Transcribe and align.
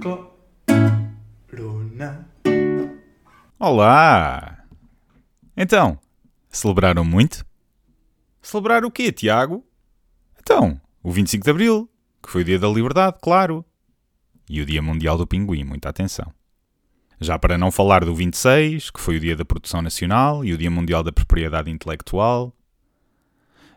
Corona. 0.00 0.30
Olá! 3.58 4.64
Então, 5.54 5.98
celebraram 6.48 7.04
muito? 7.04 7.44
Celebrar 8.40 8.82
o 8.82 8.90
quê, 8.90 9.12
Tiago? 9.12 9.62
Então, 10.40 10.80
o 11.02 11.12
25 11.12 11.44
de 11.44 11.50
Abril, 11.50 11.90
que 12.22 12.30
foi 12.30 12.40
o 12.40 12.44
Dia 12.44 12.58
da 12.58 12.68
Liberdade, 12.68 13.18
claro. 13.20 13.62
E 14.48 14.62
o 14.62 14.66
Dia 14.66 14.80
Mundial 14.80 15.18
do 15.18 15.26
Pinguim, 15.26 15.64
muita 15.64 15.90
atenção. 15.90 16.32
Já 17.20 17.38
para 17.38 17.58
não 17.58 17.70
falar 17.70 18.02
do 18.02 18.14
26, 18.14 18.90
que 18.90 19.00
foi 19.00 19.18
o 19.18 19.20
Dia 19.20 19.36
da 19.36 19.44
Produção 19.44 19.82
Nacional 19.82 20.42
e 20.42 20.54
o 20.54 20.58
Dia 20.58 20.70
Mundial 20.70 21.02
da 21.02 21.12
Propriedade 21.12 21.70
Intelectual. 21.70 22.56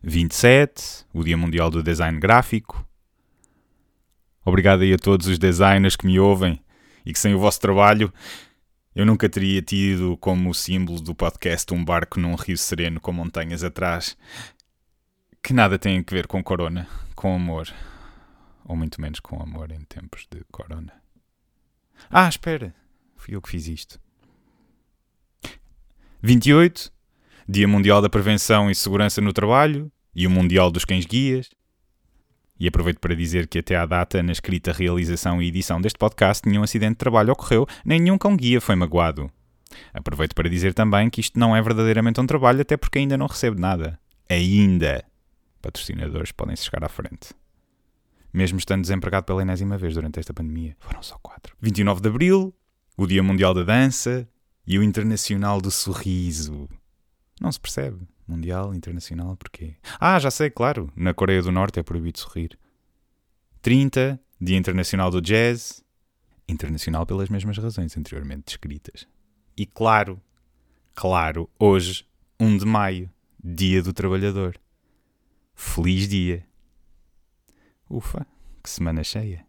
27, 0.02 1.06
o 1.14 1.22
Dia 1.22 1.36
Mundial 1.36 1.70
do 1.70 1.84
Design 1.84 2.18
Gráfico. 2.18 2.88
Obrigado 4.46 4.82
aí 4.82 4.94
a 4.94 4.98
todos 4.98 5.28
os 5.28 5.40
designers 5.40 5.96
que 5.96 6.06
me 6.06 6.20
ouvem 6.20 6.60
e 7.06 7.14
que 7.14 7.20
sem 7.20 7.34
o 7.34 7.40
vosso 7.40 7.60
trabalho 7.60 8.14
eu 8.96 9.06
nunca 9.06 9.28
teria 9.28 9.62
tido 9.62 10.16
como 10.18 10.54
símbolo 10.54 11.02
do 11.02 11.16
podcast 11.16 11.74
um 11.74 11.84
barco 11.84 12.20
num 12.20 12.36
rio 12.36 12.58
sereno 12.58 13.00
com 13.00 13.12
montanhas 13.12 13.64
atrás 13.64 14.16
que 15.44 15.52
nada 15.52 15.78
tem 15.78 16.00
a 16.00 16.04
ver 16.10 16.26
com 16.26 16.42
corona, 16.42 16.88
com 17.16 17.36
amor. 17.36 17.68
Ou 18.64 18.78
muito 18.78 19.02
menos 19.02 19.20
com 19.20 19.42
amor 19.42 19.72
em 19.72 19.84
tempos 19.84 20.26
de 20.32 20.42
corona. 20.50 20.94
Ah, 22.10 22.30
espera. 22.30 22.74
Fui 23.18 23.36
eu 23.36 23.42
que 23.42 23.50
fiz 23.50 23.68
isto. 23.68 24.00
28. 26.22 26.94
Dia 27.48 27.68
Mundial 27.68 28.02
da 28.02 28.08
Prevenção 28.08 28.72
e 28.72 28.76
Segurança 28.76 29.20
no 29.20 29.34
Trabalho 29.34 29.92
e 30.16 30.26
o 30.26 30.30
Mundial 30.30 30.72
dos 30.72 30.86
Cães 30.86 31.06
Guias. 31.06 31.50
E 32.64 32.68
aproveito 32.70 33.02
para 33.02 33.14
dizer 33.14 33.46
que 33.50 33.60
até 33.60 33.76
à 33.76 33.86
data, 33.86 34.24
na 34.24 34.32
escrita, 34.32 34.72
realização 34.72 35.42
e 35.42 35.50
edição 35.50 35.82
deste 35.82 36.00
podcast, 36.00 36.48
nenhum 36.48 36.64
acidente 36.64 36.94
de 36.94 36.98
trabalho 36.98 37.34
ocorreu, 37.34 37.68
nem 37.84 38.00
nenhum 38.00 38.18
cão 38.18 38.38
guia 38.38 38.62
foi 38.62 38.74
magoado. 38.74 39.30
Aproveito 39.94 40.34
para 40.34 40.50
dizer 40.50 40.74
também 40.74 41.10
que 41.10 41.20
isto 41.20 41.38
não 41.38 41.54
é 41.54 41.62
verdadeiramente 41.62 42.22
um 42.22 42.26
trabalho, 42.26 42.62
até 42.62 42.78
porque 42.78 43.00
ainda 43.00 43.18
não 43.18 43.28
recebo 43.28 43.60
nada. 43.60 44.00
Ainda. 44.30 45.04
Patrocinadores 45.62 46.32
podem-se 46.32 46.64
chegar 46.64 46.86
à 46.86 46.88
frente. 46.88 47.34
Mesmo 48.32 48.60
estando 48.60 48.84
desempregado 48.84 49.26
pela 49.26 49.42
enésima 49.42 49.78
vez 49.78 49.96
durante 49.96 50.22
esta 50.22 50.34
pandemia. 50.34 50.78
Foram 50.80 51.04
só 51.04 51.18
quatro. 51.22 51.58
29 51.60 52.00
de 52.00 52.08
Abril, 52.08 52.56
o 52.96 53.06
Dia 53.06 53.22
Mundial 53.22 53.54
da 53.54 53.64
Dança 53.64 54.26
e 54.66 54.80
o 54.80 54.84
Internacional 54.84 55.60
do 55.60 55.70
Sorriso. 55.70 56.70
Não 57.42 57.52
se 57.52 57.60
percebe. 57.60 58.08
Mundial, 58.28 58.74
internacional, 58.74 59.36
porquê? 59.36 59.76
Ah, 60.00 60.18
já 60.20 60.32
sei, 60.32 60.50
claro. 60.50 60.92
Na 60.96 61.14
Coreia 61.14 61.42
do 61.42 61.52
Norte 61.52 61.80
é 61.80 61.84
proibido 61.84 62.20
sorrir. 62.20 62.58
30, 63.62 64.20
Dia 64.40 64.58
Internacional 64.58 65.12
do 65.12 65.22
Jazz. 65.22 65.84
Internacional 66.48 67.06
pelas 67.06 67.30
mesmas 67.30 67.58
razões 67.58 67.98
anteriormente 67.98 68.44
descritas. 68.46 69.08
E 69.56 69.66
claro, 69.66 70.22
claro, 70.94 71.50
hoje, 71.60 72.06
1 72.40 72.58
de 72.58 72.66
maio, 72.66 73.10
Dia 73.44 73.82
do 73.82 73.94
Trabalhador. 73.94 74.58
Feliz 75.54 76.08
dia. 76.08 76.46
Ufa, 77.90 78.26
que 78.64 78.70
semana 78.70 79.04
cheia. 79.04 79.46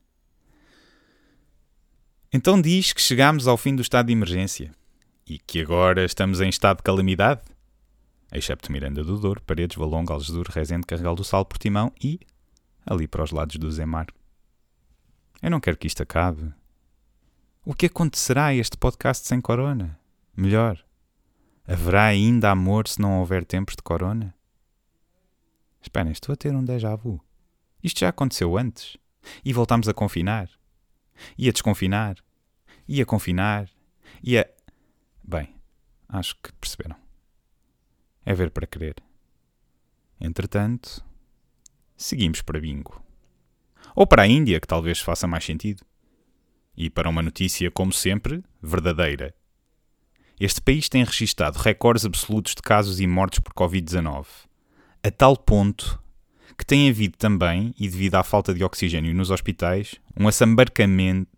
Então 2.33 2.61
diz 2.61 2.92
que 2.92 3.00
chegamos 3.00 3.47
ao 3.47 3.56
fim 3.56 3.75
do 3.75 3.83
estado 3.83 4.06
de 4.06 4.12
emergência 4.12 4.72
e 5.27 5.39
que 5.39 5.61
agora 5.61 6.05
estamos 6.05 6.41
em 6.41 6.48
estado 6.48 6.78
de 6.78 6.83
calamidade? 6.83 7.41
Excepto 8.38 8.72
Miranda 8.72 9.04
do 9.04 9.18
Douro, 9.18 9.42
Paredes, 9.42 9.77
Valonga, 9.77 10.12
Algesur, 10.12 10.46
Rezende, 10.48 10.86
Carregal 10.86 11.14
do 11.14 11.24
Sal, 11.24 11.44
Portimão 11.44 11.92
e 12.02 12.20
ali 12.84 13.06
para 13.06 13.22
os 13.22 13.30
lados 13.30 13.56
do 13.56 13.70
Zemar. 13.70 14.06
Eu 15.42 15.50
não 15.50 15.60
quero 15.60 15.77
que 15.77 15.86
isto 15.86 16.02
acabe. 16.02 16.52
O 17.64 17.74
que 17.74 17.86
acontecerá 17.86 18.46
a 18.46 18.55
este 18.55 18.77
podcast 18.77 19.27
sem 19.27 19.40
corona? 19.40 19.98
Melhor, 20.36 20.84
haverá 21.67 22.05
ainda 22.05 22.50
amor 22.50 22.89
se 22.89 23.00
não 23.00 23.20
houver 23.20 23.44
tempos 23.44 23.77
de 23.77 23.83
corona? 23.83 24.34
Esperem, 25.80 26.12
estou 26.12 26.33
a 26.33 26.36
ter 26.36 26.55
um 26.55 26.64
déjà 26.64 26.96
vu. 26.96 27.20
Isto 27.83 28.00
já 28.00 28.08
aconteceu 28.08 28.56
antes. 28.56 28.96
E 29.44 29.52
voltámos 29.52 29.89
a 29.89 29.94
confinar. 29.94 30.48
E 31.36 31.48
a 31.48 31.52
desconfinar. 31.52 32.17
E 32.89 33.00
a 33.00 33.06
confinar. 33.06 33.68
E 34.23 34.39
a. 34.39 34.46
Bem, 35.23 35.55
acho 36.08 36.36
que 36.42 36.52
perceberam. 36.55 37.04
É 38.24 38.35
ver 38.35 38.51
para 38.51 38.67
crer. 38.67 38.96
Entretanto, 40.20 41.05
seguimos 41.96 42.40
para 42.40 42.61
Bingo. 42.61 43.02
Ou 43.95 44.07
para 44.07 44.23
a 44.23 44.27
Índia, 44.27 44.61
que 44.61 44.67
talvez 44.67 45.01
faça 45.01 45.27
mais 45.27 45.45
sentido. 45.45 45.85
E 46.77 46.90
para 46.90 47.08
uma 47.08 47.23
notícia, 47.23 47.70
como 47.70 47.92
sempre, 47.92 48.42
verdadeira. 48.62 49.35
Este 50.40 50.61
país 50.61 50.89
tem 50.89 51.05
registado 51.05 51.58
recordes 51.58 52.05
absolutos 52.05 52.55
de 52.55 52.62
casos 52.62 52.98
e 52.98 53.07
mortes 53.07 53.39
por 53.39 53.52
Covid-19, 53.52 54.27
a 55.02 55.11
tal 55.11 55.36
ponto 55.36 56.02
que 56.58 56.67
tem 56.67 56.89
havido 56.89 57.17
também, 57.17 57.74
e 57.79 57.89
devido 57.89 58.14
à 58.14 58.23
falta 58.23 58.55
de 58.55 58.64
oxigênio 58.64 59.14
nos 59.14 59.30
hospitais, 59.30 59.96
um 60.18 60.29
assambarcamento. 60.29 61.30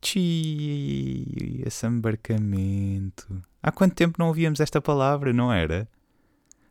Tchii, 0.00 1.64
assambarcamento. 1.66 3.42
Há 3.62 3.70
quanto 3.70 3.94
tempo 3.94 4.16
não 4.18 4.28
ouvíamos 4.28 4.60
esta 4.60 4.80
palavra, 4.80 5.32
não 5.32 5.52
era? 5.52 5.88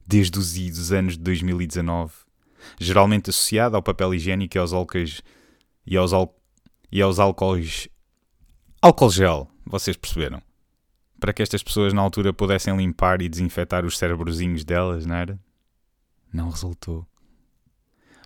Desde 0.10 0.40
os 0.40 0.58
idos 0.58 0.92
anos 0.92 1.14
de 1.14 1.20
2019, 1.20 2.12
geralmente 2.80 3.30
associada 3.30 3.78
ao 3.78 3.84
papel 3.84 4.16
higiênico 4.16 4.58
e 4.58 4.60
aos 4.60 4.74
álcoois 4.74 5.22
e 5.86 5.96
aos, 5.96 6.14
al, 6.14 6.36
e 6.92 7.00
aos 7.00 7.20
álcoois 7.20 7.88
álcool 8.82 9.12
gel, 9.12 9.48
vocês 9.64 9.96
perceberam? 9.96 10.42
Para 11.20 11.32
que 11.32 11.44
estas 11.44 11.62
pessoas 11.62 11.94
na 11.94 12.02
altura 12.02 12.34
pudessem 12.34 12.76
limpar 12.76 13.22
e 13.22 13.30
desinfetar 13.30 13.86
os 13.86 14.00
cérebrozinhos 14.00 14.64
delas, 14.64 15.06
não 15.06 15.16
era? 15.16 15.40
Não 16.34 16.50
resultou. 16.50 17.06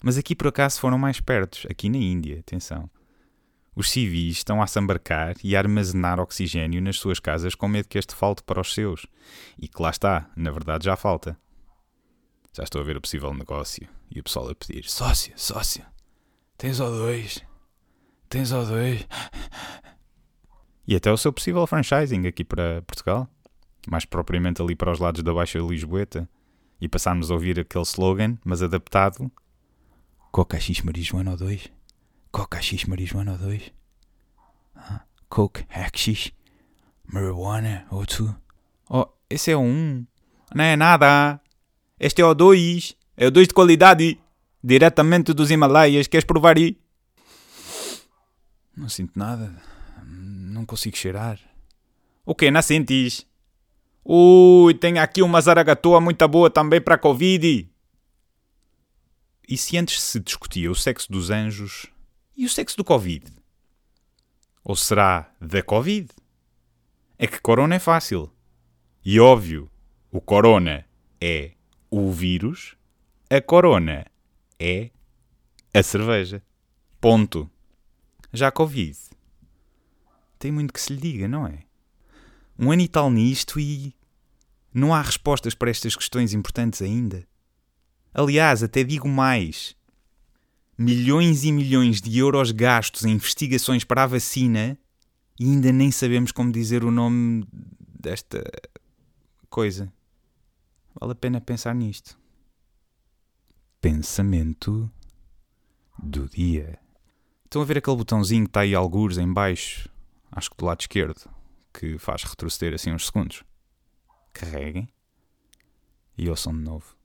Mas 0.01 0.17
aqui 0.17 0.35
por 0.35 0.47
acaso 0.47 0.79
foram 0.79 0.97
mais 0.97 1.19
perto, 1.19 1.67
aqui 1.69 1.89
na 1.89 1.97
Índia, 1.97 2.39
atenção. 2.39 2.89
Os 3.75 3.91
civis 3.91 4.37
estão 4.37 4.61
a 4.61 4.67
sambarcar 4.67 5.35
e 5.43 5.53
a 5.53 5.59
armazenar 5.59 6.17
oxigênio 6.19 6.81
nas 6.81 6.97
suas 6.97 7.19
casas 7.19 7.55
com 7.55 7.67
medo 7.67 7.89
que 7.89 7.97
este 7.97 8.15
falte 8.15 8.41
para 8.43 8.61
os 8.61 8.73
seus. 8.73 9.05
E 9.59 9.67
que 9.67 9.81
lá 9.81 9.89
está, 9.89 10.29
na 10.37 10.51
verdade 10.51 10.85
já 10.85 10.95
falta. 10.95 11.37
Já 12.55 12.63
estou 12.63 12.81
a 12.81 12.83
ver 12.83 12.95
o 12.95 13.01
possível 13.01 13.33
negócio 13.33 13.87
e 14.11 14.19
o 14.19 14.23
pessoal 14.23 14.49
a 14.49 14.55
pedir: 14.55 14.85
sócio, 14.85 15.33
sócio, 15.35 15.83
tens 16.57 16.77
O2, 16.77 17.41
tens 18.29 18.51
O2. 18.51 19.07
E 20.85 20.95
até 20.95 21.09
o 21.11 21.17
seu 21.17 21.31
possível 21.31 21.65
franchising 21.65 22.27
aqui 22.27 22.43
para 22.43 22.81
Portugal, 22.81 23.27
mais 23.87 24.03
propriamente 24.05 24.61
ali 24.61 24.75
para 24.75 24.91
os 24.91 24.99
lados 24.99 25.23
da 25.23 25.33
Baixa 25.33 25.57
Lisboeta, 25.57 26.29
e 26.79 26.89
passarmos 26.89 27.31
a 27.31 27.33
ouvir 27.33 27.57
aquele 27.59 27.85
slogan, 27.85 28.37
mas 28.43 28.61
adaptado: 28.61 29.31
Coca 30.31 30.59
X 30.59 30.81
marijuana 30.81 31.37
O2, 31.37 31.71
Coca 32.31 32.61
X 32.61 32.83
marijuana 32.83 33.37
O2, 33.37 33.71
ah, 34.75 35.05
Coke 35.29 35.65
X 35.93 36.31
marijuana 37.07 37.87
O2. 37.89 38.35
Oh, 38.89 39.07
esse 39.29 39.49
é 39.49 39.57
1. 39.57 40.05
Não 40.53 40.63
é 40.63 40.75
nada. 40.75 41.41
Este 42.03 42.21
é 42.21 42.25
o 42.25 42.33
2. 42.33 42.97
É 43.15 43.27
o 43.27 43.31
2 43.31 43.47
de 43.47 43.53
qualidade. 43.53 44.19
Diretamente 44.61 45.31
dos 45.31 45.49
Himalaias. 45.49 46.05
Queres 46.05 46.25
provar 46.25 46.57
aí? 46.57 46.77
Não 48.75 48.89
sinto 48.89 49.17
nada. 49.17 49.55
Não 50.05 50.65
consigo 50.65 50.97
cheirar. 50.97 51.39
O 52.25 52.35
que? 52.35 52.51
Não 52.51 52.61
sentes? 52.61 53.25
Ui, 54.03 54.73
tem 54.73 54.99
aqui 54.99 55.21
uma 55.21 55.39
zaragatoa 55.39 56.01
muito 56.01 56.27
boa 56.27 56.49
também 56.49 56.81
para 56.81 56.95
a 56.95 56.97
Covid. 56.97 57.69
E 59.47 59.57
se 59.57 59.77
antes 59.77 60.01
se 60.01 60.19
discutia 60.19 60.69
o 60.69 60.75
sexo 60.75 61.09
dos 61.09 61.29
anjos 61.29 61.85
e 62.35 62.45
o 62.45 62.49
sexo 62.49 62.75
do 62.75 62.83
Covid? 62.83 63.31
Ou 64.61 64.75
será 64.75 65.31
da 65.39 65.63
Covid? 65.63 66.09
É 67.17 67.27
que 67.27 67.39
corona 67.39 67.75
é 67.75 67.79
fácil. 67.79 68.29
E 69.05 69.21
óbvio, 69.21 69.71
o 70.11 70.19
corona 70.19 70.85
é 71.21 71.53
o 71.95 72.11
vírus, 72.11 72.75
a 73.29 73.39
corona 73.39 74.03
é 74.59 74.89
a 75.71 75.83
cerveja. 75.83 76.41
Ponto. 76.99 77.47
Já 78.33 78.51
Covid. 78.51 78.97
Tem 80.39 80.51
muito 80.51 80.73
que 80.73 80.81
se 80.81 80.91
lhe 80.91 80.99
diga, 80.99 81.27
não 81.27 81.45
é? 81.45 81.59
Um 82.57 82.71
ano 82.71 82.81
e 82.81 82.87
tal 82.87 83.11
nisto 83.11 83.59
e. 83.59 83.93
Não 84.73 84.91
há 84.91 85.03
respostas 85.03 85.53
para 85.53 85.69
estas 85.69 85.95
questões 85.95 86.33
importantes 86.33 86.81
ainda. 86.81 87.27
Aliás, 88.11 88.63
até 88.63 88.83
digo 88.83 89.07
mais. 89.07 89.75
Milhões 90.75 91.43
e 91.43 91.51
milhões 91.51 92.01
de 92.01 92.17
euros 92.17 92.49
gastos 92.49 93.05
em 93.05 93.11
investigações 93.11 93.83
para 93.83 94.03
a 94.03 94.07
vacina 94.07 94.75
e 95.39 95.43
ainda 95.45 95.71
nem 95.71 95.91
sabemos 95.91 96.31
como 96.31 96.51
dizer 96.51 96.83
o 96.83 96.89
nome 96.89 97.47
desta 97.99 98.43
coisa. 99.47 99.93
Vale 100.99 101.13
a 101.13 101.15
pena 101.15 101.41
pensar 101.41 101.73
nisto. 101.73 102.17
Pensamento 103.81 104.91
do 105.97 106.27
dia. 106.27 106.79
Estão 107.45 107.61
a 107.61 107.65
ver 107.65 107.77
aquele 107.77 107.97
botãozinho 107.97 108.45
que 108.45 108.49
está 108.49 108.61
aí 108.61 108.73
algures 108.73 109.17
em 109.17 109.31
baixo, 109.31 109.89
acho 110.31 110.49
que 110.49 110.57
do 110.57 110.65
lado 110.65 110.81
esquerdo, 110.81 111.29
que 111.73 111.97
faz 111.97 112.23
retroceder 112.23 112.73
assim 112.73 112.91
uns 112.91 113.05
segundos. 113.05 113.43
Carreguem 114.31 114.89
e 116.17 116.29
ouçam 116.29 116.53
de 116.53 116.61
novo. 116.61 116.95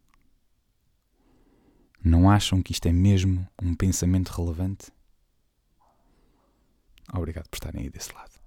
Não 2.03 2.31
acham 2.31 2.63
que 2.63 2.73
isto 2.73 2.87
é 2.87 2.93
mesmo 2.93 3.47
um 3.61 3.75
pensamento 3.75 4.29
relevante? 4.29 4.93
Obrigado 7.13 7.49
por 7.49 7.57
estarem 7.57 7.83
aí 7.83 7.91
desse 7.91 8.13
lado. 8.15 8.39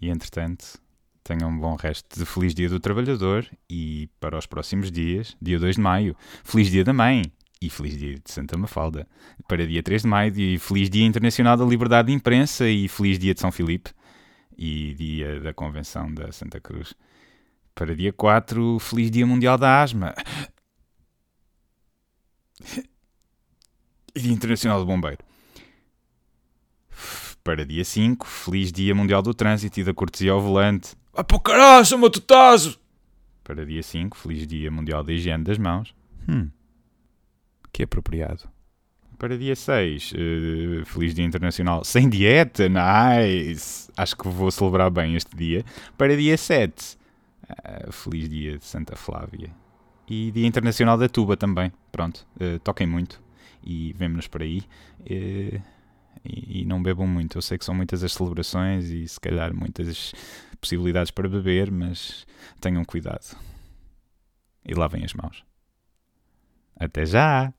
E 0.00 0.08
entretanto, 0.08 0.80
tenham 1.26 1.50
um 1.50 1.58
bom 1.58 1.74
resto 1.74 2.20
de 2.20 2.24
Feliz 2.24 2.54
Dia 2.54 2.68
do 2.68 2.78
Trabalhador 2.78 3.44
e 3.68 4.08
para 4.20 4.38
os 4.38 4.46
próximos 4.46 4.92
dias, 4.92 5.36
dia 5.42 5.58
2 5.58 5.74
de 5.74 5.80
maio, 5.80 6.16
Feliz 6.44 6.70
Dia 6.70 6.84
da 6.84 6.92
Mãe 6.92 7.24
e 7.60 7.68
Feliz 7.68 7.98
Dia 7.98 8.14
de 8.14 8.30
Santa 8.30 8.56
Mafalda. 8.56 9.08
Para 9.48 9.66
dia 9.66 9.82
3 9.82 10.02
de 10.02 10.08
maio, 10.08 10.32
e 10.38 10.56
Feliz 10.56 10.88
Dia 10.88 11.04
Internacional 11.04 11.56
da 11.56 11.64
Liberdade 11.64 12.08
de 12.08 12.14
Imprensa 12.14 12.68
e 12.68 12.86
Feliz 12.86 13.18
Dia 13.18 13.34
de 13.34 13.40
São 13.40 13.50
Filipe 13.50 13.90
e 14.56 14.94
Dia 14.94 15.40
da 15.40 15.52
Convenção 15.52 16.14
da 16.14 16.30
Santa 16.30 16.60
Cruz. 16.60 16.94
Para 17.74 17.94
dia 17.96 18.12
4, 18.12 18.78
Feliz 18.78 19.10
Dia 19.10 19.26
Mundial 19.26 19.58
da 19.58 19.82
Asma. 19.82 20.14
E 24.14 24.20
Dia 24.20 24.32
Internacional 24.32 24.78
do 24.78 24.86
Bombeiro. 24.86 25.22
Para 27.42 27.66
dia 27.66 27.84
5, 27.84 28.26
Feliz 28.26 28.72
Dia 28.72 28.94
Mundial 28.94 29.22
do 29.22 29.34
Trânsito 29.34 29.78
e 29.80 29.84
da 29.84 29.92
Cortesia 29.92 30.32
ao 30.32 30.40
Volante. 30.40 30.96
Vai 31.16 31.24
para 31.24 31.36
o 31.36 31.40
caralho, 31.40 31.86
chama 31.86 32.10
tu 32.10 32.20
taso! 32.20 32.78
Para 33.42 33.64
dia 33.64 33.82
5, 33.82 34.18
Feliz 34.18 34.46
Dia 34.46 34.70
Mundial 34.70 35.02
da 35.02 35.14
Higiene 35.14 35.42
das 35.42 35.56
Mãos. 35.56 35.94
Hum. 36.28 36.50
Que 37.72 37.84
apropriado. 37.84 38.42
Para 39.18 39.38
dia 39.38 39.56
6, 39.56 40.12
uh, 40.12 40.84
Feliz 40.84 41.14
Dia 41.14 41.24
Internacional 41.24 41.82
sem 41.86 42.06
dieta. 42.10 42.68
Nice! 42.68 43.90
Acho 43.96 44.14
que 44.14 44.28
vou 44.28 44.50
celebrar 44.50 44.90
bem 44.90 45.14
este 45.14 45.34
dia. 45.34 45.64
Para 45.96 46.14
dia 46.14 46.36
7, 46.36 46.98
uh, 47.48 47.90
Feliz 47.90 48.28
Dia 48.28 48.58
de 48.58 48.64
Santa 48.66 48.94
Flávia. 48.94 49.50
E 50.06 50.30
Dia 50.32 50.46
Internacional 50.46 50.98
da 50.98 51.08
Tuba 51.08 51.34
também. 51.34 51.72
Pronto, 51.90 52.26
uh, 52.38 52.58
toquem 52.58 52.86
muito 52.86 53.22
e 53.64 53.94
vemo-nos 53.94 54.28
por 54.28 54.42
aí. 54.42 54.64
E, 56.24 56.62
e, 56.62 56.64
não 56.64 56.82
bebam 56.82 57.06
muito. 57.06 57.38
Eu 57.38 57.42
sei 57.42 57.58
que 57.58 57.64
são 57.64 57.74
muitas 57.74 58.02
as 58.02 58.12
celebrações 58.12 58.90
e 58.90 59.06
se 59.06 59.20
calhar 59.20 59.54
muitas 59.54 60.12
possibilidades 60.60 61.10
para 61.10 61.28
beber, 61.28 61.70
mas 61.70 62.26
tenham 62.60 62.84
cuidado. 62.84 63.36
E 64.64 64.74
lavem 64.74 65.04
as 65.04 65.14
mãos. 65.14 65.44
Até 66.78 67.06
já! 67.06 67.52